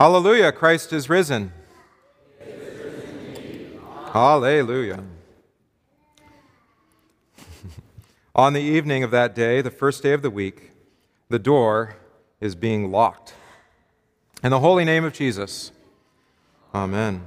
Hallelujah, 0.00 0.52
Christ 0.52 0.92
is 0.92 1.10
risen. 1.10 1.52
Hallelujah. 4.12 5.02
On 8.36 8.52
the 8.52 8.60
evening 8.60 9.02
of 9.02 9.10
that 9.10 9.34
day, 9.34 9.60
the 9.60 9.72
first 9.72 10.04
day 10.04 10.12
of 10.12 10.22
the 10.22 10.30
week, 10.30 10.70
the 11.30 11.40
door 11.40 11.96
is 12.40 12.54
being 12.54 12.92
locked. 12.92 13.34
In 14.44 14.52
the 14.52 14.60
holy 14.60 14.84
name 14.84 15.02
of 15.02 15.12
Jesus, 15.12 15.72
Amen. 16.72 17.26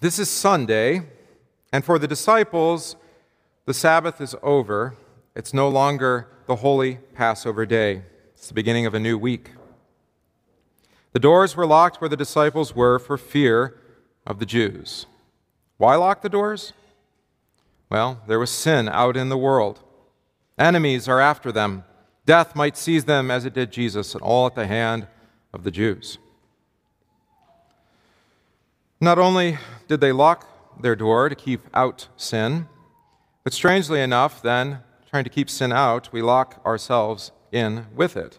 This 0.00 0.18
is 0.18 0.28
Sunday, 0.28 1.00
and 1.72 1.82
for 1.82 1.98
the 1.98 2.06
disciples, 2.06 2.94
the 3.64 3.72
Sabbath 3.72 4.20
is 4.20 4.36
over. 4.42 4.96
It's 5.34 5.54
no 5.54 5.70
longer 5.70 6.28
the 6.46 6.56
holy 6.56 6.96
Passover 7.14 7.64
day, 7.64 8.02
it's 8.34 8.48
the 8.48 8.54
beginning 8.54 8.84
of 8.84 8.92
a 8.92 9.00
new 9.00 9.16
week. 9.16 9.52
The 11.12 11.20
doors 11.20 11.54
were 11.54 11.66
locked 11.66 12.00
where 12.00 12.08
the 12.08 12.16
disciples 12.16 12.74
were 12.74 12.98
for 12.98 13.18
fear 13.18 13.78
of 14.26 14.38
the 14.38 14.46
Jews. 14.46 15.06
Why 15.76 15.96
lock 15.96 16.22
the 16.22 16.28
doors? 16.28 16.72
Well, 17.90 18.22
there 18.26 18.38
was 18.38 18.50
sin 18.50 18.88
out 18.88 19.16
in 19.16 19.28
the 19.28 19.36
world. 19.36 19.80
Enemies 20.58 21.08
are 21.08 21.20
after 21.20 21.52
them. 21.52 21.84
Death 22.24 22.56
might 22.56 22.76
seize 22.76 23.04
them 23.04 23.30
as 23.30 23.44
it 23.44 23.52
did 23.52 23.72
Jesus, 23.72 24.14
and 24.14 24.22
all 24.22 24.46
at 24.46 24.54
the 24.54 24.66
hand 24.66 25.06
of 25.52 25.64
the 25.64 25.70
Jews. 25.70 26.18
Not 29.00 29.18
only 29.18 29.58
did 29.88 30.00
they 30.00 30.12
lock 30.12 30.46
their 30.80 30.96
door 30.96 31.28
to 31.28 31.34
keep 31.34 31.62
out 31.74 32.08
sin, 32.16 32.68
but 33.44 33.52
strangely 33.52 34.00
enough, 34.00 34.40
then, 34.40 34.78
trying 35.10 35.24
to 35.24 35.30
keep 35.30 35.50
sin 35.50 35.72
out, 35.72 36.10
we 36.12 36.22
lock 36.22 36.62
ourselves 36.64 37.32
in 37.50 37.86
with 37.94 38.16
it. 38.16 38.38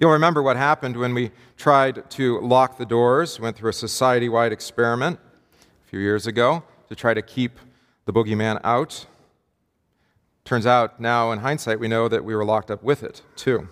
You'll 0.00 0.12
remember 0.12 0.42
what 0.42 0.56
happened 0.56 0.96
when 0.96 1.12
we 1.12 1.30
tried 1.58 2.08
to 2.12 2.40
lock 2.40 2.78
the 2.78 2.86
doors, 2.86 3.38
went 3.38 3.54
through 3.54 3.68
a 3.68 3.74
society 3.74 4.30
wide 4.30 4.50
experiment 4.50 5.20
a 5.60 5.90
few 5.90 6.00
years 6.00 6.26
ago 6.26 6.62
to 6.88 6.94
try 6.94 7.12
to 7.12 7.20
keep 7.20 7.58
the 8.06 8.12
boogeyman 8.14 8.62
out. 8.64 9.04
Turns 10.46 10.64
out 10.64 11.00
now, 11.00 11.32
in 11.32 11.40
hindsight, 11.40 11.78
we 11.78 11.86
know 11.86 12.08
that 12.08 12.24
we 12.24 12.34
were 12.34 12.46
locked 12.46 12.70
up 12.70 12.82
with 12.82 13.02
it, 13.02 13.20
too. 13.36 13.68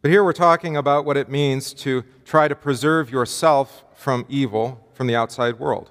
But 0.00 0.12
here 0.12 0.22
we're 0.22 0.32
talking 0.32 0.76
about 0.76 1.04
what 1.04 1.16
it 1.16 1.28
means 1.28 1.74
to 1.74 2.04
try 2.24 2.46
to 2.46 2.54
preserve 2.54 3.10
yourself 3.10 3.82
from 3.96 4.26
evil 4.28 4.86
from 4.92 5.08
the 5.08 5.16
outside 5.16 5.58
world, 5.58 5.90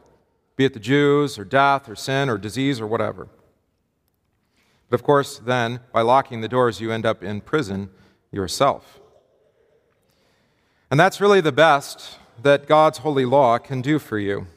be 0.56 0.64
it 0.64 0.74
the 0.74 0.80
Jews, 0.80 1.38
or 1.38 1.44
death, 1.44 1.90
or 1.90 1.96
sin, 1.98 2.30
or 2.30 2.38
disease, 2.38 2.80
or 2.80 2.88
whatever. 2.88 3.28
But 4.90 4.98
of 4.98 5.04
course, 5.04 5.40
then, 5.40 5.82
by 5.92 6.04
locking 6.04 6.40
the 6.40 6.48
doors, 6.48 6.80
you 6.80 6.90
end 6.90 7.06
up 7.06 7.22
in 7.22 7.42
prison 7.42 7.90
yourself. 8.32 9.00
And 10.92 11.00
that's 11.00 11.22
really 11.22 11.42
the 11.42 11.52
best 11.52 12.18
that 12.42 12.68
God's 12.68 13.00
holy 13.00 13.26
law 13.26 13.58
can 13.58 13.82
do 13.82 14.00
for 14.00 14.18
you. 14.18 14.48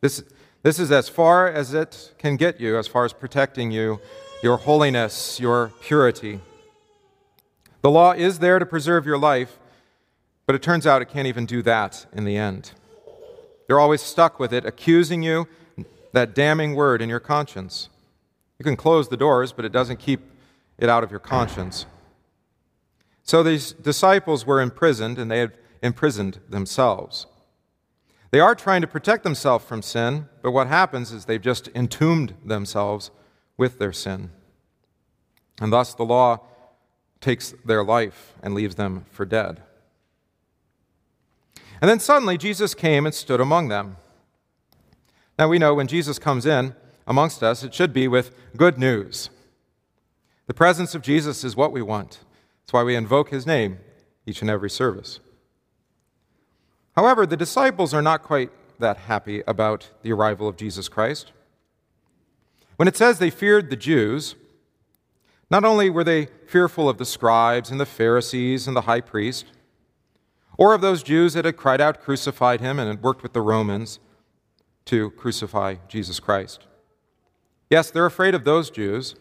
This, 0.00 0.22
this 0.62 0.78
is 0.78 0.90
as 0.90 1.08
far 1.08 1.48
as 1.48 1.74
it 1.74 2.12
can 2.18 2.36
get 2.36 2.60
you, 2.60 2.78
as 2.78 2.88
far 2.88 3.04
as 3.04 3.12
protecting 3.12 3.70
you, 3.70 4.00
your 4.42 4.56
holiness, 4.56 5.38
your 5.38 5.72
purity. 5.80 6.40
The 7.82 7.90
law 7.90 8.12
is 8.12 8.38
there 8.38 8.58
to 8.58 8.66
preserve 8.66 9.06
your 9.06 9.18
life, 9.18 9.58
but 10.46 10.54
it 10.54 10.62
turns 10.62 10.86
out 10.86 11.02
it 11.02 11.08
can't 11.08 11.26
even 11.26 11.46
do 11.46 11.62
that 11.62 12.06
in 12.12 12.24
the 12.24 12.36
end. 12.36 12.72
You're 13.68 13.80
always 13.80 14.02
stuck 14.02 14.38
with 14.38 14.52
it, 14.52 14.64
accusing 14.64 15.22
you, 15.22 15.46
that 16.12 16.34
damning 16.34 16.74
word 16.74 17.00
in 17.02 17.08
your 17.08 17.20
conscience. 17.20 17.88
You 18.58 18.64
can 18.64 18.76
close 18.76 19.08
the 19.08 19.16
doors, 19.16 19.52
but 19.52 19.64
it 19.64 19.72
doesn't 19.72 19.98
keep 19.98 20.20
it 20.78 20.88
out 20.88 21.04
of 21.04 21.10
your 21.10 21.20
conscience. 21.20 21.86
So 23.22 23.42
these 23.42 23.72
disciples 23.72 24.46
were 24.46 24.60
imprisoned, 24.60 25.18
and 25.18 25.30
they 25.30 25.38
had 25.38 25.52
imprisoned 25.82 26.40
themselves. 26.48 27.26
They 28.30 28.40
are 28.40 28.54
trying 28.54 28.80
to 28.80 28.86
protect 28.86 29.24
themselves 29.24 29.64
from 29.64 29.82
sin, 29.82 30.28
but 30.40 30.52
what 30.52 30.66
happens 30.66 31.12
is 31.12 31.24
they've 31.24 31.40
just 31.40 31.68
entombed 31.74 32.34
themselves 32.44 33.10
with 33.56 33.78
their 33.78 33.92
sin. 33.92 34.30
And 35.60 35.72
thus 35.72 35.94
the 35.94 36.04
law 36.04 36.40
takes 37.20 37.54
their 37.64 37.84
life 37.84 38.32
and 38.42 38.54
leaves 38.54 38.74
them 38.74 39.04
for 39.10 39.24
dead. 39.24 39.62
And 41.80 41.90
then 41.90 42.00
suddenly 42.00 42.38
Jesus 42.38 42.74
came 42.74 43.04
and 43.04 43.14
stood 43.14 43.40
among 43.40 43.68
them. 43.68 43.96
Now 45.38 45.48
we 45.48 45.58
know 45.58 45.74
when 45.74 45.86
Jesus 45.86 46.18
comes 46.18 46.46
in 46.46 46.74
amongst 47.06 47.42
us, 47.42 47.62
it 47.62 47.74
should 47.74 47.92
be 47.92 48.08
with 48.08 48.34
good 48.56 48.78
news. 48.78 49.30
The 50.46 50.54
presence 50.54 50.94
of 50.94 51.02
Jesus 51.02 51.44
is 51.44 51.54
what 51.54 51.72
we 51.72 51.82
want. 51.82 52.20
That's 52.72 52.80
why 52.80 52.84
we 52.84 52.96
invoke 52.96 53.28
his 53.28 53.46
name 53.46 53.80
each 54.24 54.40
and 54.40 54.48
every 54.48 54.70
service. 54.70 55.20
However, 56.96 57.26
the 57.26 57.36
disciples 57.36 57.92
are 57.92 58.00
not 58.00 58.22
quite 58.22 58.50
that 58.78 58.96
happy 58.96 59.42
about 59.46 59.90
the 60.00 60.10
arrival 60.10 60.48
of 60.48 60.56
Jesus 60.56 60.88
Christ. 60.88 61.32
When 62.76 62.88
it 62.88 62.96
says 62.96 63.18
they 63.18 63.28
feared 63.28 63.68
the 63.68 63.76
Jews, 63.76 64.36
not 65.50 65.66
only 65.66 65.90
were 65.90 66.02
they 66.02 66.28
fearful 66.46 66.88
of 66.88 66.96
the 66.96 67.04
scribes 67.04 67.70
and 67.70 67.78
the 67.78 67.84
Pharisees 67.84 68.66
and 68.66 68.74
the 68.74 68.88
high 68.88 69.02
priest, 69.02 69.44
or 70.56 70.72
of 70.72 70.80
those 70.80 71.02
Jews 71.02 71.34
that 71.34 71.44
had 71.44 71.58
cried 71.58 71.82
out, 71.82 72.00
crucified 72.00 72.62
him, 72.62 72.78
and 72.78 72.88
had 72.88 73.02
worked 73.02 73.22
with 73.22 73.34
the 73.34 73.42
Romans 73.42 73.98
to 74.86 75.10
crucify 75.10 75.74
Jesus 75.88 76.20
Christ. 76.20 76.64
Yes, 77.68 77.90
they're 77.90 78.06
afraid 78.06 78.34
of 78.34 78.44
those 78.44 78.70
Jews, 78.70 79.14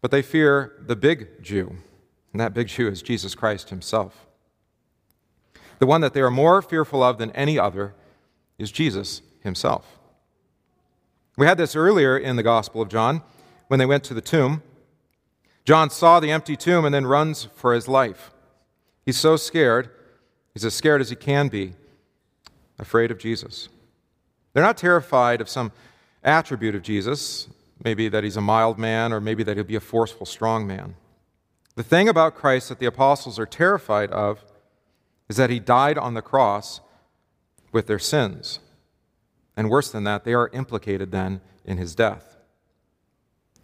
but 0.00 0.10
they 0.10 0.22
fear 0.22 0.72
the 0.84 0.96
big 0.96 1.40
Jew, 1.40 1.76
and 2.32 2.40
that 2.40 2.54
big 2.54 2.68
Jew 2.68 2.88
is 2.88 3.02
Jesus 3.02 3.34
Christ 3.34 3.70
himself. 3.70 4.26
The 5.78 5.86
one 5.86 6.00
that 6.00 6.14
they 6.14 6.20
are 6.20 6.30
more 6.30 6.62
fearful 6.62 7.02
of 7.02 7.18
than 7.18 7.30
any 7.32 7.58
other 7.58 7.94
is 8.58 8.70
Jesus 8.70 9.22
himself. 9.42 9.98
We 11.36 11.46
had 11.46 11.58
this 11.58 11.74
earlier 11.74 12.16
in 12.16 12.36
the 12.36 12.42
Gospel 12.42 12.82
of 12.82 12.88
John 12.88 13.22
when 13.68 13.78
they 13.78 13.86
went 13.86 14.04
to 14.04 14.14
the 14.14 14.20
tomb. 14.20 14.62
John 15.64 15.90
saw 15.90 16.20
the 16.20 16.30
empty 16.30 16.56
tomb 16.56 16.84
and 16.84 16.94
then 16.94 17.06
runs 17.06 17.48
for 17.54 17.74
his 17.74 17.88
life. 17.88 18.30
He's 19.04 19.18
so 19.18 19.36
scared, 19.36 19.90
he's 20.54 20.64
as 20.64 20.74
scared 20.74 21.00
as 21.00 21.10
he 21.10 21.16
can 21.16 21.48
be, 21.48 21.74
afraid 22.78 23.10
of 23.10 23.18
Jesus. 23.18 23.68
They're 24.52 24.62
not 24.62 24.76
terrified 24.76 25.40
of 25.40 25.48
some 25.48 25.72
attribute 26.22 26.74
of 26.74 26.82
Jesus, 26.82 27.48
maybe 27.82 28.08
that 28.08 28.22
he's 28.22 28.36
a 28.36 28.40
mild 28.40 28.78
man 28.78 29.12
or 29.12 29.20
maybe 29.20 29.42
that 29.42 29.56
he'll 29.56 29.64
be 29.64 29.76
a 29.76 29.80
forceful, 29.80 30.26
strong 30.26 30.66
man. 30.66 30.94
The 31.74 31.82
thing 31.82 32.08
about 32.08 32.34
Christ 32.34 32.68
that 32.68 32.78
the 32.78 32.86
apostles 32.86 33.38
are 33.38 33.46
terrified 33.46 34.10
of 34.10 34.44
is 35.28 35.36
that 35.36 35.50
he 35.50 35.58
died 35.58 35.96
on 35.96 36.14
the 36.14 36.22
cross 36.22 36.80
with 37.72 37.86
their 37.86 37.98
sins. 37.98 38.58
And 39.56 39.70
worse 39.70 39.90
than 39.90 40.04
that, 40.04 40.24
they 40.24 40.34
are 40.34 40.50
implicated 40.52 41.10
then 41.10 41.40
in 41.64 41.78
his 41.78 41.94
death. 41.94 42.36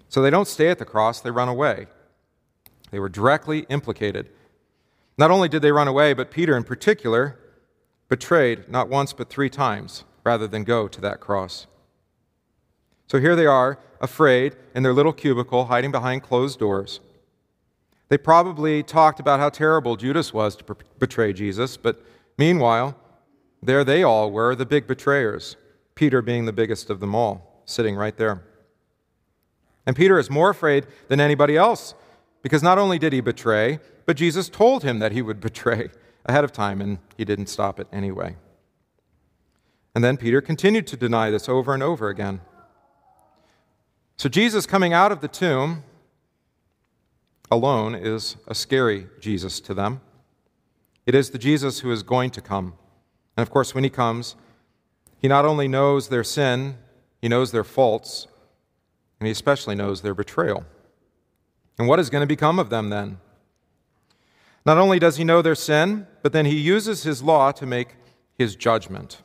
So 0.09 0.23
they 0.23 0.31
don't 0.31 0.49
stay 0.49 0.69
at 0.69 0.79
the 0.79 0.85
cross, 0.85 1.21
they 1.21 1.31
run 1.31 1.49
away. 1.49 1.87
They 2.91 2.99
were 2.99 3.11
directly 3.11 3.67
implicated. 3.69 4.31
Not 5.19 5.31
only 5.31 5.49
did 5.49 5.61
they 5.61 5.73
run 5.73 5.89
away, 5.89 6.15
but 6.15 6.31
Peter 6.31 6.57
in 6.57 6.65
particular 6.65 7.39
betrayed 8.09 8.71
not 8.71 8.89
once 8.89 9.13
but 9.13 9.29
three 9.29 9.51
times 9.51 10.05
rather 10.25 10.47
than 10.47 10.65
go 10.65 10.89
to 10.89 11.01
that 11.03 11.21
cross. 11.21 11.67
So 13.07 13.21
here 13.21 13.37
they 13.37 13.47
are, 13.47 13.79
afraid, 14.01 14.57
in 14.75 14.83
their 14.83 14.93
little 14.93 15.13
cubicle, 15.13 15.67
hiding 15.67 15.91
behind 15.91 16.23
closed 16.23 16.59
doors. 16.59 17.01
They 18.09 18.19
probably 18.19 18.83
talked 18.83 19.21
about 19.21 19.41
how 19.41 19.51
terrible 19.51 19.97
Judas 19.97 20.33
was 20.33 20.57
to 20.57 20.77
betray 20.99 21.33
Jesus, 21.33 21.77
but 21.77 22.03
meanwhile, 22.39 22.97
there 23.63 23.85
they 23.85 24.03
all 24.03 24.31
were, 24.31 24.55
the 24.55 24.67
big 24.67 24.87
betrayers, 24.87 25.57
Peter 25.95 26.23
being 26.23 26.47
the 26.47 26.53
biggest 26.53 26.91
of 26.91 27.01
them 27.01 27.15
all, 27.15 27.63
sitting 27.65 27.97
right 27.97 28.17
there. 28.17 28.43
And 29.85 29.97
Peter 29.97 30.19
is 30.19 30.31
more 30.31 30.51
afraid 30.51 30.87
than 31.09 31.21
anybody 31.21 31.57
else 31.57 31.95
because 32.43 32.63
not 32.63 32.79
only 32.79 32.99
did 32.99 33.13
he 33.13 33.21
betray, 33.21 33.79
but 34.07 34.17
Jesus 34.17 34.49
told 34.49 34.85
him 34.85 35.01
that 35.01 35.13
he 35.13 35.23
would 35.23 35.41
betray 35.49 35.91
ahead 36.25 36.45
of 36.45 36.53
time, 36.53 36.81
and 36.81 36.99
he 37.17 37.25
didn't 37.25 37.47
stop 37.47 37.81
it 37.81 37.89
anyway. 37.93 38.37
And 39.95 40.05
then 40.05 40.17
Peter 40.17 40.41
continued 40.41 40.87
to 40.89 40.97
deny 40.97 41.31
this 41.31 41.49
over 41.49 41.75
and 41.75 41.83
over 41.83 42.09
again. 42.09 42.41
So 44.17 44.29
Jesus 44.29 44.67
coming 44.67 44.93
out 44.93 45.11
of 45.11 45.21
the 45.21 45.29
tomb 45.29 45.85
alone 47.51 47.95
is 47.95 48.37
a 48.47 48.55
scary 48.55 49.07
Jesus 49.21 49.61
to 49.61 49.75
them. 49.75 50.01
It 51.07 51.15
is 51.15 51.31
the 51.31 51.39
Jesus 51.39 51.81
who 51.81 51.91
is 51.91 52.03
going 52.03 52.31
to 52.33 52.41
come. 52.41 52.75
And 53.37 53.43
of 53.43 53.51
course, 53.51 53.75
when 53.75 53.85
he 53.85 53.91
comes, 53.91 54.37
he 55.19 55.29
not 55.29 55.45
only 55.45 55.69
knows 55.69 56.09
their 56.09 56.25
sin, 56.25 56.77
he 57.21 57.29
knows 57.29 57.51
their 57.51 57.65
faults, 57.65 58.27
and 59.19 59.27
he 59.27 59.33
especially 59.33 59.75
knows 59.75 60.03
their 60.03 60.15
betrayal. 60.15 60.65
And 61.79 61.89
what 61.89 61.99
is 61.99 62.11
going 62.11 62.23
to 62.23 62.27
become 62.27 62.59
of 62.59 62.71
them 62.71 62.91
then? 62.91 63.19
Not 64.67 64.79
only 64.79 64.99
does 64.99 65.17
he 65.17 65.25
know 65.25 65.41
their 65.41 65.55
sin, 65.55 66.07
but 66.23 66.33
then 66.33 66.47
he 66.47 66.59
uses 66.59 67.05
his 67.05 67.23
law 67.23 67.53
to 67.53 67.65
make 67.65 67.97
his 68.37 68.55
judgment. 68.55 69.23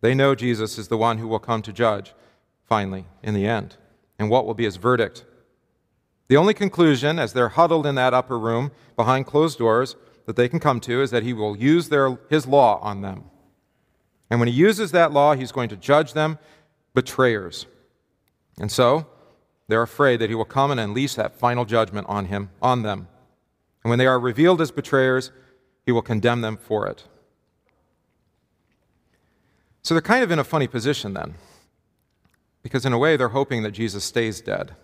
They 0.00 0.14
know 0.14 0.34
Jesus 0.34 0.78
is 0.78 0.88
the 0.88 0.98
one 0.98 1.18
who 1.18 1.28
will 1.28 1.38
come 1.38 1.62
to 1.62 1.72
judge, 1.72 2.14
finally, 2.64 3.06
in 3.22 3.34
the 3.34 3.46
end. 3.46 3.76
And 4.18 4.30
what 4.30 4.46
will 4.46 4.54
be 4.54 4.64
his 4.64 4.76
verdict? 4.76 5.24
The 6.32 6.38
only 6.38 6.54
conclusion, 6.54 7.18
as 7.18 7.34
they're 7.34 7.50
huddled 7.50 7.84
in 7.84 7.94
that 7.96 8.14
upper 8.14 8.38
room 8.38 8.70
behind 8.96 9.26
closed 9.26 9.58
doors, 9.58 9.96
that 10.24 10.34
they 10.34 10.48
can 10.48 10.60
come 10.60 10.80
to 10.80 11.02
is 11.02 11.10
that 11.10 11.24
he 11.24 11.34
will 11.34 11.54
use 11.54 11.90
their, 11.90 12.18
his 12.30 12.46
law 12.46 12.80
on 12.80 13.02
them. 13.02 13.24
And 14.30 14.40
when 14.40 14.48
he 14.48 14.54
uses 14.54 14.92
that 14.92 15.12
law, 15.12 15.34
he's 15.34 15.52
going 15.52 15.68
to 15.68 15.76
judge 15.76 16.14
them 16.14 16.38
betrayers. 16.94 17.66
And 18.58 18.72
so, 18.72 19.06
they're 19.68 19.82
afraid 19.82 20.20
that 20.20 20.30
he 20.30 20.34
will 20.34 20.46
come 20.46 20.70
and 20.70 20.80
unleash 20.80 21.16
that 21.16 21.38
final 21.38 21.66
judgment 21.66 22.06
on 22.08 22.24
him, 22.24 22.48
on 22.62 22.80
them. 22.80 23.08
And 23.84 23.90
when 23.90 23.98
they 23.98 24.06
are 24.06 24.18
revealed 24.18 24.62
as 24.62 24.70
betrayers, 24.70 25.32
he 25.84 25.92
will 25.92 26.00
condemn 26.00 26.40
them 26.40 26.56
for 26.56 26.86
it. 26.86 27.04
So 29.82 29.92
they're 29.92 30.00
kind 30.00 30.24
of 30.24 30.30
in 30.30 30.38
a 30.38 30.44
funny 30.44 30.66
position 30.66 31.12
then, 31.12 31.34
because 32.62 32.86
in 32.86 32.94
a 32.94 32.98
way 32.98 33.18
they're 33.18 33.28
hoping 33.28 33.62
that 33.64 33.72
Jesus 33.72 34.02
stays 34.02 34.40
dead. 34.40 34.74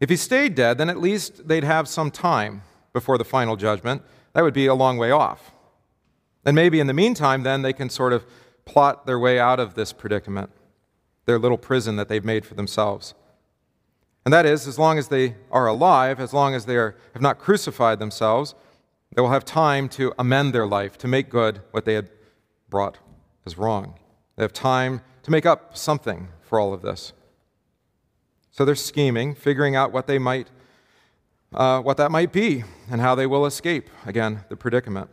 If 0.00 0.08
he 0.08 0.16
stayed 0.16 0.54
dead, 0.54 0.78
then 0.78 0.88
at 0.88 0.98
least 0.98 1.46
they'd 1.46 1.64
have 1.64 1.86
some 1.86 2.10
time 2.10 2.62
before 2.92 3.18
the 3.18 3.24
final 3.24 3.56
judgment. 3.56 4.02
That 4.32 4.42
would 4.42 4.54
be 4.54 4.66
a 4.66 4.74
long 4.74 4.96
way 4.96 5.10
off. 5.10 5.52
And 6.44 6.54
maybe 6.54 6.80
in 6.80 6.86
the 6.86 6.94
meantime, 6.94 7.42
then 7.42 7.62
they 7.62 7.74
can 7.74 7.90
sort 7.90 8.14
of 8.14 8.24
plot 8.64 9.06
their 9.06 9.18
way 9.18 9.38
out 9.38 9.60
of 9.60 9.74
this 9.74 9.92
predicament, 9.92 10.50
their 11.26 11.38
little 11.38 11.58
prison 11.58 11.96
that 11.96 12.08
they've 12.08 12.24
made 12.24 12.46
for 12.46 12.54
themselves. 12.54 13.14
And 14.24 14.32
that 14.32 14.46
is, 14.46 14.66
as 14.66 14.78
long 14.78 14.98
as 14.98 15.08
they 15.08 15.36
are 15.50 15.66
alive, 15.66 16.20
as 16.20 16.32
long 16.32 16.54
as 16.54 16.64
they 16.64 16.76
are, 16.76 16.96
have 17.12 17.22
not 17.22 17.38
crucified 17.38 17.98
themselves, 17.98 18.54
they 19.14 19.20
will 19.20 19.30
have 19.30 19.44
time 19.44 19.88
to 19.90 20.14
amend 20.18 20.54
their 20.54 20.66
life, 20.66 20.96
to 20.98 21.08
make 21.08 21.28
good 21.28 21.60
what 21.72 21.84
they 21.84 21.94
had 21.94 22.10
brought 22.68 22.98
as 23.44 23.58
wrong. 23.58 23.98
They 24.36 24.44
have 24.44 24.52
time 24.52 25.02
to 25.22 25.30
make 25.30 25.46
up 25.46 25.76
something 25.76 26.28
for 26.42 26.60
all 26.60 26.72
of 26.72 26.82
this. 26.82 27.12
So 28.50 28.64
they're 28.64 28.74
scheming, 28.74 29.34
figuring 29.34 29.76
out 29.76 29.92
what 29.92 30.06
they 30.06 30.18
might, 30.18 30.48
uh, 31.54 31.80
what 31.80 31.96
that 31.96 32.10
might 32.10 32.32
be, 32.32 32.64
and 32.90 33.00
how 33.00 33.14
they 33.14 33.26
will 33.26 33.46
escape 33.46 33.88
again 34.04 34.44
the 34.48 34.56
predicament. 34.56 35.08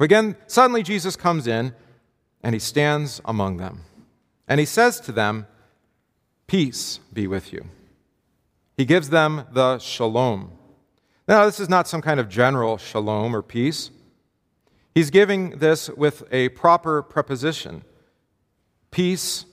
Again, 0.00 0.36
suddenly 0.46 0.82
Jesus 0.82 1.16
comes 1.16 1.46
in, 1.46 1.74
and 2.42 2.54
he 2.54 2.58
stands 2.58 3.20
among 3.24 3.58
them, 3.58 3.82
and 4.48 4.58
he 4.58 4.66
says 4.66 5.00
to 5.00 5.12
them, 5.12 5.46
"Peace 6.46 6.98
be 7.12 7.26
with 7.26 7.52
you." 7.52 7.66
He 8.76 8.84
gives 8.84 9.10
them 9.10 9.46
the 9.52 9.78
shalom. 9.78 10.52
Now, 11.28 11.44
this 11.44 11.60
is 11.60 11.68
not 11.68 11.86
some 11.86 12.02
kind 12.02 12.18
of 12.18 12.28
general 12.28 12.78
shalom 12.78 13.36
or 13.36 13.42
peace. 13.42 13.90
He's 14.94 15.10
giving 15.10 15.58
this 15.58 15.88
with 15.90 16.24
a 16.32 16.48
proper 16.50 17.02
preposition 17.02 17.84
peace 18.90 19.46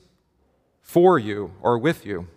for 0.82 1.20
you 1.20 1.54
or 1.62 1.78
with 1.78 2.06
you. 2.06 2.28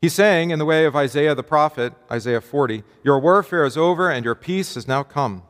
He's 0.00 0.14
saying, 0.14 0.50
in 0.50 0.58
the 0.58 0.64
way 0.64 0.86
of 0.86 0.96
Isaiah 0.96 1.34
the 1.34 1.42
prophet, 1.42 1.92
Isaiah 2.10 2.40
40, 2.40 2.82
Your 3.04 3.20
warfare 3.20 3.64
is 3.64 3.76
over 3.76 4.10
and 4.10 4.24
your 4.24 4.34
peace 4.34 4.74
has 4.74 4.88
now 4.88 5.02
come. 5.02 5.42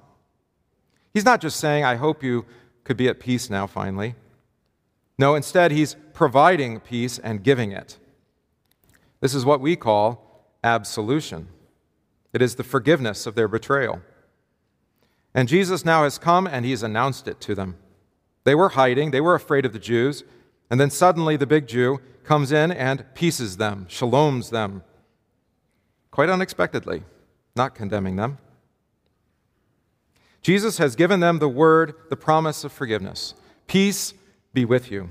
He's 1.14 1.24
not 1.24 1.40
just 1.40 1.58
saying, 1.58 1.84
I 1.84 1.94
hope 1.96 2.22
you 2.22 2.46
could 2.82 2.96
be 2.96 3.08
at 3.08 3.20
peace 3.20 3.48
now, 3.48 3.66
finally. 3.66 4.16
No, 5.18 5.34
instead, 5.34 5.70
he's 5.70 5.96
providing 6.14 6.80
peace 6.80 7.18
and 7.18 7.44
giving 7.44 7.72
it. 7.72 7.98
This 9.20 9.34
is 9.34 9.44
what 9.44 9.60
we 9.60 9.76
call 9.76 10.48
absolution. 10.64 11.48
It 12.32 12.42
is 12.42 12.56
the 12.56 12.64
forgiveness 12.64 13.26
of 13.26 13.34
their 13.34 13.48
betrayal. 13.48 14.00
And 15.34 15.48
Jesus 15.48 15.84
now 15.84 16.04
has 16.04 16.18
come 16.18 16.46
and 16.46 16.64
he's 16.64 16.82
announced 16.82 17.28
it 17.28 17.40
to 17.42 17.54
them. 17.54 17.76
They 18.44 18.54
were 18.54 18.70
hiding, 18.70 19.10
they 19.10 19.20
were 19.20 19.34
afraid 19.34 19.66
of 19.66 19.72
the 19.72 19.78
Jews, 19.78 20.24
and 20.70 20.80
then 20.80 20.90
suddenly 20.90 21.36
the 21.36 21.46
big 21.46 21.66
Jew 21.66 22.00
comes 22.24 22.52
in 22.52 22.70
and 22.70 23.04
pieces 23.14 23.56
them, 23.56 23.86
shaloms 23.88 24.50
them, 24.50 24.82
quite 26.10 26.30
unexpectedly, 26.30 27.02
not 27.56 27.74
condemning 27.74 28.16
them. 28.16 28.38
Jesus 30.42 30.78
has 30.78 30.96
given 30.96 31.20
them 31.20 31.38
the 31.38 31.48
word, 31.48 31.94
the 32.08 32.16
promise 32.16 32.64
of 32.64 32.72
forgiveness. 32.72 33.34
Peace 33.66 34.14
be 34.54 34.64
with 34.64 34.90
you. 34.90 35.10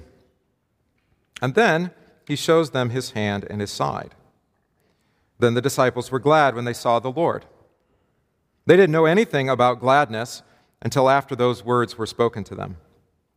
And 1.42 1.56
then 1.56 1.92
he 2.28 2.36
shows 2.36 2.72
them 2.72 2.90
his 2.90 3.12
hand 3.12 3.46
and 3.50 3.62
his 3.62 3.72
side. 3.72 4.16
Then 5.40 5.54
the 5.54 5.62
disciples 5.62 6.12
were 6.12 6.20
glad 6.20 6.56
when 6.56 6.66
they 6.66 6.74
saw 6.74 7.00
the 7.00 7.12
Lord. 7.12 7.46
They 8.66 8.76
didn't 8.76 8.92
know 8.92 9.06
anything 9.06 9.50
about 9.50 9.80
gladness 9.80 10.42
until 10.82 11.10
after 11.10 11.36
those 11.36 11.64
words 11.64 11.98
were 11.98 12.06
spoken 12.06 12.44
to 12.46 12.56
them. 12.56 12.78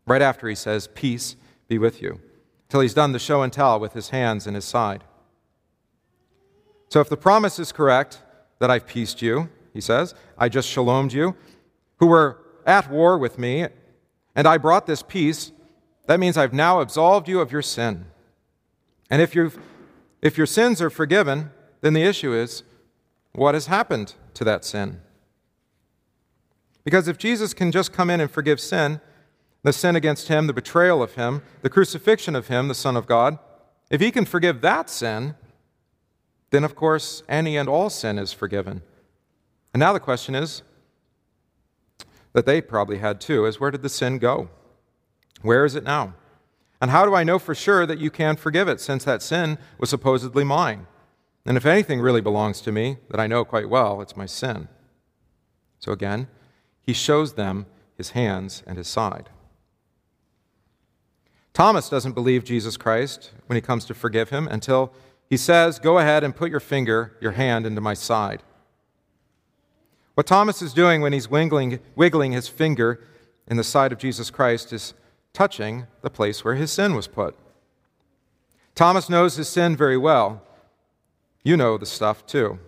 Right 0.06 0.22
after 0.22 0.48
he 0.48 0.54
says, 0.54 0.88
Peace 0.94 1.36
be 1.72 1.78
with 1.78 2.02
you, 2.02 2.20
till 2.68 2.80
he's 2.80 2.92
done 2.92 3.12
the 3.12 3.18
show 3.18 3.40
and 3.40 3.50
tell 3.50 3.80
with 3.80 3.94
his 3.94 4.10
hands 4.10 4.46
and 4.46 4.54
his 4.54 4.64
side. 4.66 5.04
So 6.90 7.00
if 7.00 7.08
the 7.08 7.16
promise 7.16 7.58
is 7.58 7.72
correct 7.72 8.20
that 8.58 8.70
I've 8.70 8.86
peaced 8.86 9.22
you, 9.22 9.48
he 9.72 9.80
says, 9.80 10.14
I 10.36 10.50
just 10.50 10.68
shalomed 10.68 11.12
you, 11.12 11.34
who 11.96 12.08
were 12.08 12.38
at 12.66 12.90
war 12.90 13.16
with 13.16 13.38
me, 13.38 13.68
and 14.36 14.46
I 14.46 14.58
brought 14.58 14.86
this 14.86 15.02
peace, 15.02 15.52
that 16.08 16.20
means 16.20 16.36
I've 16.36 16.52
now 16.52 16.80
absolved 16.80 17.26
you 17.26 17.40
of 17.40 17.50
your 17.50 17.62
sin. 17.62 18.04
And 19.08 19.22
if, 19.22 19.34
you 19.34 19.52
if 20.20 20.36
your 20.36 20.46
sins 20.46 20.82
are 20.82 20.90
forgiven, 20.90 21.50
then 21.80 21.94
the 21.94 22.02
issue 22.02 22.34
is 22.34 22.64
what 23.32 23.54
has 23.54 23.66
happened 23.66 24.14
to 24.34 24.44
that 24.44 24.64
sin? 24.66 25.00
Because 26.84 27.08
if 27.08 27.16
Jesus 27.16 27.54
can 27.54 27.72
just 27.72 27.94
come 27.94 28.10
in 28.10 28.20
and 28.20 28.30
forgive 28.30 28.60
sin, 28.60 29.00
the 29.62 29.72
sin 29.72 29.96
against 29.96 30.28
him, 30.28 30.46
the 30.46 30.52
betrayal 30.52 31.02
of 31.02 31.14
him, 31.14 31.42
the 31.62 31.70
crucifixion 31.70 32.34
of 32.34 32.48
him, 32.48 32.68
the 32.68 32.74
Son 32.74 32.96
of 32.96 33.06
God, 33.06 33.38
if 33.90 34.00
he 34.00 34.10
can 34.10 34.24
forgive 34.24 34.60
that 34.60 34.88
sin, 34.90 35.34
then 36.50 36.64
of 36.64 36.74
course 36.74 37.22
any 37.28 37.56
and 37.56 37.68
all 37.68 37.90
sin 37.90 38.18
is 38.18 38.32
forgiven. 38.32 38.82
And 39.72 39.80
now 39.80 39.92
the 39.92 40.00
question 40.00 40.34
is 40.34 40.62
that 42.32 42.46
they 42.46 42.60
probably 42.60 42.98
had 42.98 43.20
too 43.20 43.46
is 43.46 43.60
where 43.60 43.70
did 43.70 43.82
the 43.82 43.88
sin 43.88 44.18
go? 44.18 44.48
Where 45.42 45.64
is 45.64 45.74
it 45.74 45.84
now? 45.84 46.14
And 46.80 46.90
how 46.90 47.06
do 47.06 47.14
I 47.14 47.22
know 47.22 47.38
for 47.38 47.54
sure 47.54 47.86
that 47.86 47.98
you 47.98 48.10
can 48.10 48.36
forgive 48.36 48.66
it, 48.66 48.80
since 48.80 49.04
that 49.04 49.22
sin 49.22 49.58
was 49.78 49.88
supposedly 49.88 50.42
mine? 50.42 50.86
And 51.46 51.56
if 51.56 51.66
anything 51.66 52.00
really 52.00 52.20
belongs 52.20 52.60
to 52.62 52.72
me 52.72 52.98
that 53.10 53.20
I 53.20 53.26
know 53.26 53.44
quite 53.44 53.68
well, 53.68 54.00
it's 54.00 54.16
my 54.16 54.26
sin. 54.26 54.68
So 55.78 55.92
again, 55.92 56.28
he 56.80 56.92
shows 56.92 57.34
them 57.34 57.66
his 57.96 58.10
hands 58.10 58.62
and 58.66 58.78
his 58.78 58.88
side. 58.88 59.28
Thomas 61.52 61.88
doesn't 61.88 62.12
believe 62.12 62.44
Jesus 62.44 62.76
Christ 62.76 63.30
when 63.46 63.56
he 63.56 63.60
comes 63.60 63.84
to 63.86 63.94
forgive 63.94 64.30
him 64.30 64.48
until 64.48 64.92
he 65.28 65.36
says, 65.36 65.78
Go 65.78 65.98
ahead 65.98 66.24
and 66.24 66.34
put 66.34 66.50
your 66.50 66.60
finger, 66.60 67.16
your 67.20 67.32
hand, 67.32 67.66
into 67.66 67.80
my 67.80 67.94
side. 67.94 68.42
What 70.14 70.26
Thomas 70.26 70.62
is 70.62 70.72
doing 70.72 71.00
when 71.00 71.12
he's 71.12 71.30
wiggling, 71.30 71.80
wiggling 71.94 72.32
his 72.32 72.48
finger 72.48 73.02
in 73.46 73.56
the 73.56 73.64
side 73.64 73.92
of 73.92 73.98
Jesus 73.98 74.30
Christ 74.30 74.72
is 74.72 74.94
touching 75.32 75.86
the 76.02 76.10
place 76.10 76.44
where 76.44 76.54
his 76.54 76.70
sin 76.70 76.94
was 76.94 77.08
put. 77.08 77.36
Thomas 78.74 79.08
knows 79.08 79.36
his 79.36 79.48
sin 79.48 79.76
very 79.76 79.96
well. 79.96 80.42
You 81.42 81.56
know 81.56 81.76
the 81.76 81.86
stuff 81.86 82.26
too. 82.26 82.58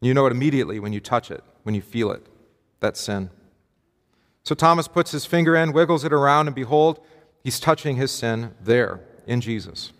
You 0.00 0.14
know 0.14 0.26
it 0.26 0.32
immediately 0.32 0.78
when 0.78 0.92
you 0.92 1.00
touch 1.00 1.30
it, 1.30 1.42
when 1.62 1.74
you 1.74 1.82
feel 1.82 2.10
it, 2.10 2.26
that 2.80 2.96
sin. 2.96 3.30
So 4.42 4.54
Thomas 4.54 4.88
puts 4.88 5.10
his 5.10 5.24
finger 5.24 5.56
in, 5.56 5.72
wiggles 5.72 6.04
it 6.04 6.12
around, 6.12 6.48
and 6.48 6.54
behold, 6.54 7.00
he's 7.44 7.60
touching 7.60 7.96
his 7.96 8.10
sin 8.10 8.54
there 8.60 9.00
in 9.26 9.40
Jesus. 9.40 9.92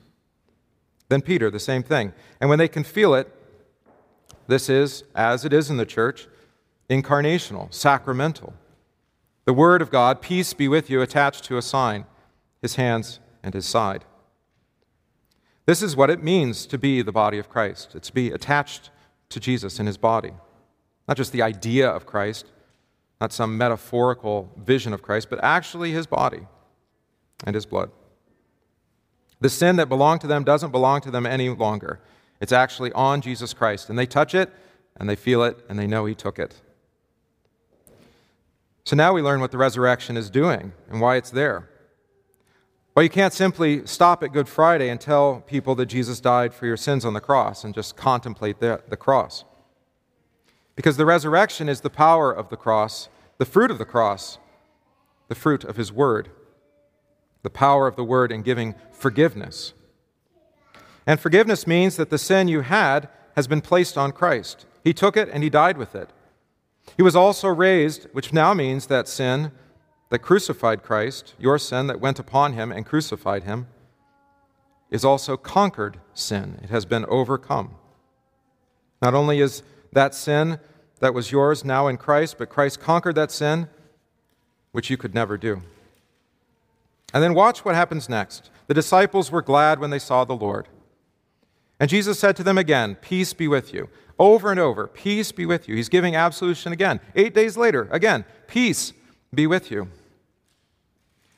Then 1.08 1.20
Peter, 1.20 1.50
the 1.50 1.60
same 1.60 1.82
thing. 1.82 2.12
And 2.40 2.50
when 2.50 2.58
they 2.58 2.66
can 2.66 2.82
feel 2.82 3.14
it, 3.14 3.32
this 4.46 4.68
is, 4.68 5.04
as 5.14 5.44
it 5.44 5.52
is 5.52 5.70
in 5.70 5.76
the 5.76 5.86
church, 5.86 6.26
incarnational, 6.90 7.72
sacramental. 7.72 8.54
The 9.44 9.52
Word 9.52 9.82
of 9.82 9.90
God, 9.90 10.22
peace 10.22 10.54
be 10.54 10.68
with 10.68 10.90
you, 10.90 11.02
attached 11.02 11.44
to 11.44 11.58
a 11.58 11.62
sign, 11.62 12.06
his 12.62 12.76
hands 12.76 13.20
and 13.42 13.54
his 13.54 13.66
side. 13.66 14.04
This 15.66 15.82
is 15.82 15.96
what 15.96 16.10
it 16.10 16.22
means 16.22 16.66
to 16.66 16.78
be 16.78 17.02
the 17.02 17.12
body 17.12 17.38
of 17.38 17.48
Christ. 17.48 17.94
It's 17.94 18.08
to 18.08 18.14
be 18.14 18.30
attached 18.30 18.90
to 19.30 19.40
Jesus 19.40 19.78
in 19.78 19.86
his 19.86 19.96
body. 19.96 20.32
Not 21.06 21.16
just 21.16 21.32
the 21.32 21.42
idea 21.42 21.88
of 21.88 22.06
Christ, 22.06 22.46
not 23.20 23.32
some 23.32 23.56
metaphorical 23.56 24.50
vision 24.56 24.92
of 24.92 25.02
Christ, 25.02 25.28
but 25.30 25.42
actually 25.42 25.92
his 25.92 26.06
body 26.06 26.46
and 27.44 27.54
his 27.54 27.66
blood. 27.66 27.90
The 29.40 29.50
sin 29.50 29.76
that 29.76 29.88
belonged 29.88 30.22
to 30.22 30.26
them 30.26 30.44
doesn't 30.44 30.70
belong 30.70 31.00
to 31.02 31.10
them 31.10 31.26
any 31.26 31.48
longer. 31.50 32.00
It's 32.40 32.52
actually 32.52 32.92
on 32.92 33.20
Jesus 33.20 33.52
Christ. 33.52 33.88
And 33.88 33.98
they 33.98 34.06
touch 34.06 34.34
it, 34.34 34.50
and 34.96 35.08
they 35.08 35.16
feel 35.16 35.42
it, 35.42 35.64
and 35.68 35.78
they 35.78 35.86
know 35.86 36.06
he 36.06 36.14
took 36.14 36.38
it. 36.38 36.60
So 38.84 38.96
now 38.96 39.12
we 39.12 39.22
learn 39.22 39.40
what 39.40 39.50
the 39.50 39.58
resurrection 39.58 40.16
is 40.16 40.28
doing 40.28 40.72
and 40.90 41.00
why 41.00 41.16
it's 41.16 41.30
there. 41.30 41.68
Well, 42.94 43.02
you 43.02 43.10
can't 43.10 43.32
simply 43.32 43.86
stop 43.86 44.22
at 44.22 44.32
Good 44.32 44.48
Friday 44.48 44.88
and 44.88 45.00
tell 45.00 45.42
people 45.46 45.74
that 45.76 45.86
Jesus 45.86 46.20
died 46.20 46.54
for 46.54 46.66
your 46.66 46.76
sins 46.76 47.04
on 47.04 47.12
the 47.12 47.20
cross 47.20 47.64
and 47.64 47.74
just 47.74 47.96
contemplate 47.96 48.60
the, 48.60 48.82
the 48.88 48.96
cross. 48.96 49.44
Because 50.76 50.96
the 50.96 51.06
resurrection 51.06 51.68
is 51.68 51.80
the 51.80 51.90
power 51.90 52.30
of 52.32 52.50
the 52.50 52.56
cross, 52.56 53.08
the 53.38 53.44
fruit 53.44 53.70
of 53.70 53.78
the 53.78 53.84
cross, 53.84 54.38
the 55.28 55.34
fruit 55.34 55.64
of 55.64 55.76
his 55.76 55.92
word, 55.92 56.30
the 57.44 57.50
power 57.50 57.86
of 57.86 57.94
the 57.94 58.02
word 58.02 58.32
in 58.32 58.42
giving 58.42 58.74
forgiveness. 58.90 59.74
And 61.06 61.20
forgiveness 61.20 61.66
means 61.66 61.94
that 61.96 62.10
the 62.10 62.18
sin 62.18 62.48
you 62.48 62.62
had 62.62 63.08
has 63.36 63.46
been 63.46 63.60
placed 63.60 63.96
on 63.96 64.10
Christ. 64.10 64.66
He 64.82 64.94
took 64.94 65.16
it 65.16 65.28
and 65.28 65.44
he 65.44 65.50
died 65.50 65.76
with 65.76 65.94
it. 65.94 66.10
He 66.96 67.02
was 67.02 67.14
also 67.14 67.48
raised, 67.48 68.06
which 68.12 68.32
now 68.32 68.54
means 68.54 68.86
that 68.86 69.06
sin 69.06 69.52
that 70.08 70.20
crucified 70.20 70.82
Christ, 70.82 71.34
your 71.38 71.58
sin 71.58 71.86
that 71.86 72.00
went 72.00 72.18
upon 72.18 72.54
him 72.54 72.72
and 72.72 72.86
crucified 72.86 73.44
him, 73.44 73.66
is 74.90 75.04
also 75.04 75.36
conquered 75.36 75.98
sin. 76.14 76.58
It 76.62 76.70
has 76.70 76.86
been 76.86 77.04
overcome. 77.06 77.74
Not 79.02 79.12
only 79.12 79.40
is 79.40 79.62
that 79.92 80.14
sin 80.14 80.58
that 81.00 81.12
was 81.12 81.30
yours 81.30 81.64
now 81.64 81.88
in 81.88 81.98
Christ, 81.98 82.36
but 82.38 82.48
Christ 82.48 82.80
conquered 82.80 83.16
that 83.16 83.30
sin, 83.30 83.68
which 84.72 84.88
you 84.88 84.96
could 84.96 85.14
never 85.14 85.36
do. 85.36 85.62
And 87.14 87.22
then 87.22 87.32
watch 87.32 87.64
what 87.64 87.76
happens 87.76 88.08
next. 88.08 88.50
The 88.66 88.74
disciples 88.74 89.30
were 89.30 89.40
glad 89.40 89.78
when 89.78 89.90
they 89.90 90.00
saw 90.00 90.24
the 90.24 90.34
Lord. 90.34 90.68
And 91.78 91.88
Jesus 91.88 92.18
said 92.18 92.34
to 92.36 92.42
them 92.42 92.58
again, 92.58 92.96
Peace 92.96 93.32
be 93.32 93.46
with 93.46 93.72
you. 93.72 93.88
Over 94.18 94.50
and 94.50 94.60
over, 94.60 94.88
peace 94.88 95.32
be 95.32 95.46
with 95.46 95.68
you. 95.68 95.76
He's 95.76 95.88
giving 95.88 96.14
absolution 96.14 96.72
again. 96.72 97.00
Eight 97.14 97.34
days 97.34 97.56
later, 97.56 97.88
again, 97.90 98.24
peace 98.46 98.92
be 99.32 99.46
with 99.46 99.70
you. 99.70 99.88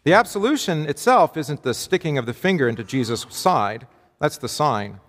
The 0.04 0.14
absolution 0.14 0.86
itself 0.88 1.36
isn't 1.36 1.62
the 1.62 1.74
sticking 1.74 2.16
of 2.16 2.26
the 2.26 2.34
finger 2.34 2.68
into 2.68 2.84
Jesus' 2.84 3.26
side, 3.30 3.86
that's 4.18 4.38
the 4.38 4.48
sign. 4.48 5.00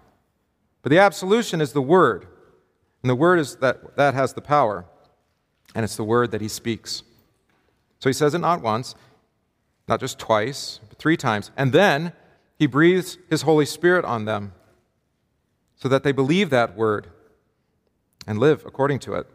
But 0.82 0.90
the 0.90 1.00
absolution 1.00 1.62
is 1.62 1.74
the 1.74 1.82
word. 1.82 2.28
And 3.04 3.10
the 3.10 3.16
word 3.16 3.40
is 3.40 3.58
that 3.58 3.96
that 3.96 4.14
has 4.14 4.34
the 4.34 4.42
power. 4.42 4.86
And 5.76 5.84
it's 5.84 5.96
the 5.96 6.04
word 6.04 6.32
that 6.32 6.42
he 6.42 6.48
speaks. 6.48 7.04
So 8.00 8.10
he 8.10 8.14
says 8.14 8.34
it 8.34 8.40
not 8.40 8.62
once, 8.62 8.96
not 9.88 10.00
just 10.00 10.20
twice, 10.20 10.80
but 10.90 10.98
three 10.98 11.18
times. 11.18 11.52
And 11.56 11.72
then 11.72 12.14
he 12.58 12.68
breathes 12.68 13.18
his 13.30 13.44
Holy 13.44 13.66
Spirit 13.66 14.06
on 14.06 14.26
them 14.26 14.54
so 15.76 15.88
that 15.88 16.04
they 16.04 16.12
believe 16.12 16.50
that 16.50 16.76
word 16.76 17.08
and 18.26 18.40
live 18.40 18.66
according 18.66 19.00
to 19.00 19.14
it, 19.14 19.28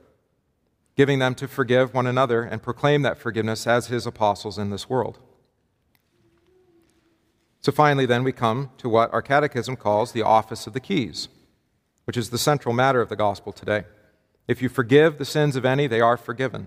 giving 0.97 1.19
them 1.19 1.35
to 1.37 1.49
forgive 1.49 1.95
one 1.95 2.07
another 2.07 2.43
and 2.43 2.63
proclaim 2.63 3.03
that 3.03 3.19
forgiveness 3.19 3.67
as 3.67 3.87
his 3.87 4.07
apostles 4.07 4.59
in 4.59 4.71
this 4.71 4.89
world. 4.89 5.19
So 7.61 7.71
finally, 7.71 8.07
then, 8.07 8.25
we 8.25 8.33
come 8.33 8.71
to 8.79 8.89
what 8.89 9.13
our 9.15 9.23
catechism 9.23 9.77
calls 9.77 10.11
the 10.11 10.23
office 10.23 10.67
of 10.67 10.73
the 10.73 10.81
keys, 10.81 11.29
which 12.07 12.17
is 12.17 12.31
the 12.31 12.39
central 12.39 12.75
matter 12.75 13.01
of 13.01 13.09
the 13.09 13.15
gospel 13.15 13.53
today. 13.53 13.85
If 14.49 14.61
you 14.61 14.69
forgive 14.69 15.19
the 15.19 15.25
sins 15.25 15.55
of 15.55 15.65
any, 15.65 15.87
they 15.87 16.01
are 16.01 16.17
forgiven. 16.17 16.67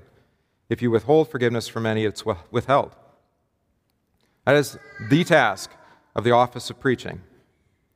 If 0.70 0.82
you 0.82 0.90
withhold 0.90 1.30
forgiveness 1.30 1.68
from 1.68 1.86
any, 1.86 2.06
it's 2.06 2.24
withheld. 2.50 2.96
That 4.46 4.56
is 4.56 4.78
the 5.10 5.24
task 5.24 5.72
of 6.16 6.24
the 6.24 6.32
office 6.32 6.70
of 6.70 6.80
preaching 6.80 7.22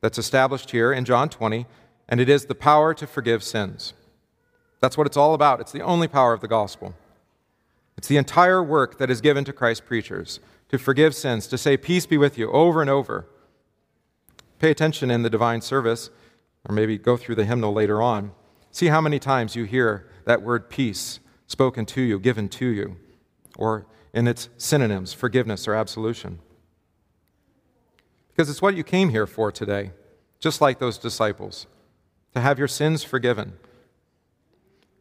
that's 0.00 0.18
established 0.18 0.72
here 0.72 0.92
in 0.92 1.04
John 1.04 1.28
20, 1.28 1.66
and 2.08 2.20
it 2.20 2.28
is 2.28 2.46
the 2.46 2.54
power 2.54 2.92
to 2.94 3.06
forgive 3.06 3.42
sins. 3.42 3.94
That's 4.80 4.98
what 4.98 5.06
it's 5.06 5.16
all 5.16 5.34
about. 5.34 5.60
It's 5.60 5.72
the 5.72 5.82
only 5.82 6.08
power 6.08 6.32
of 6.32 6.40
the 6.40 6.48
gospel. 6.48 6.94
It's 7.96 8.08
the 8.08 8.16
entire 8.16 8.62
work 8.62 8.98
that 8.98 9.10
is 9.10 9.20
given 9.20 9.44
to 9.44 9.52
Christ 9.52 9.86
preachers 9.86 10.40
to 10.70 10.78
forgive 10.78 11.14
sins, 11.14 11.46
to 11.48 11.58
say, 11.58 11.76
Peace 11.76 12.06
be 12.06 12.16
with 12.16 12.38
you, 12.38 12.50
over 12.50 12.80
and 12.80 12.90
over. 12.90 13.26
Pay 14.58 14.70
attention 14.70 15.10
in 15.10 15.22
the 15.22 15.30
divine 15.30 15.60
service, 15.60 16.10
or 16.68 16.74
maybe 16.74 16.96
go 16.98 17.16
through 17.16 17.34
the 17.34 17.44
hymnal 17.44 17.72
later 17.72 18.00
on. 18.00 18.32
See 18.70 18.86
how 18.86 19.00
many 19.00 19.18
times 19.18 19.56
you 19.56 19.64
hear 19.64 20.08
that 20.24 20.42
word 20.42 20.70
peace 20.70 21.20
spoken 21.46 21.84
to 21.86 22.00
you, 22.00 22.18
given 22.18 22.48
to 22.50 22.66
you, 22.66 22.96
or 23.56 23.86
in 24.12 24.26
its 24.26 24.48
synonyms, 24.56 25.12
forgiveness 25.12 25.68
or 25.68 25.74
absolution. 25.74 26.38
Because 28.28 28.50
it's 28.50 28.62
what 28.62 28.76
you 28.76 28.84
came 28.84 29.10
here 29.10 29.26
for 29.26 29.52
today, 29.52 29.92
just 30.38 30.60
like 30.60 30.78
those 30.78 30.98
disciples, 30.98 31.66
to 32.34 32.40
have 32.40 32.58
your 32.58 32.68
sins 32.68 33.04
forgiven. 33.04 33.54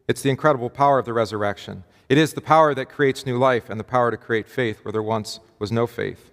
It's 0.07 0.21
the 0.21 0.29
incredible 0.29 0.69
power 0.69 0.99
of 0.99 1.05
the 1.05 1.13
resurrection. 1.13 1.83
It 2.09 2.17
is 2.17 2.33
the 2.33 2.41
power 2.41 2.73
that 2.73 2.89
creates 2.89 3.25
new 3.25 3.37
life 3.37 3.69
and 3.69 3.79
the 3.79 3.83
power 3.83 4.11
to 4.11 4.17
create 4.17 4.47
faith 4.47 4.83
where 4.83 4.91
there 4.91 5.03
once 5.03 5.39
was 5.59 5.71
no 5.71 5.85
faith. 5.85 6.31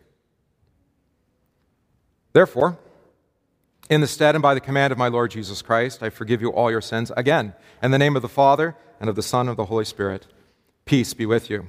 Therefore, 2.33 2.79
in 3.89 4.01
the 4.01 4.07
stead 4.07 4.35
and 4.35 4.43
by 4.43 4.55
the 4.55 4.61
command 4.61 4.93
of 4.93 4.99
my 4.99 5.09
Lord 5.09 5.31
Jesus 5.31 5.63
Christ, 5.63 6.03
I 6.03 6.11
forgive 6.11 6.41
you 6.41 6.51
all 6.51 6.71
your 6.71 6.81
sins. 6.81 7.13
Again, 7.17 7.55
in 7.83 7.91
the 7.91 7.99
name 7.99 8.17
of 8.17 8.23
the 8.23 8.29
Father, 8.29 8.75
and 9.01 9.09
of 9.09 9.17
the 9.17 9.23
Son, 9.23 9.43
and 9.43 9.51
of 9.51 9.57
the 9.57 9.67
Holy 9.67 9.85
Spirit. 9.85 10.27
Peace 10.85 11.15
be 11.15 11.27
with 11.27 11.51
you. 11.51 11.69